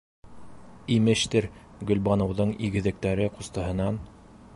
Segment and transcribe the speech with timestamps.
[0.93, 1.47] Имештер,
[1.91, 4.01] Гөлбаныуҙың игеҙәктәре ҡустыһынан...